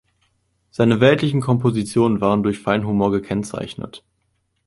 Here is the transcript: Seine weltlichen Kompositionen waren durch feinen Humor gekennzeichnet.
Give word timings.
Seine 0.71 0.99
weltlichen 0.99 1.41
Kompositionen 1.41 2.21
waren 2.21 2.41
durch 2.41 2.57
feinen 2.59 2.87
Humor 2.87 3.11
gekennzeichnet. 3.11 4.03